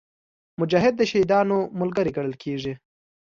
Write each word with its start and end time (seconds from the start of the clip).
مجاهد 0.59 0.93
د 0.97 1.01
شهیدانو 1.11 1.57
ملګری 1.79 2.11
ګڼل 2.17 2.35
کېږي. 2.43 2.73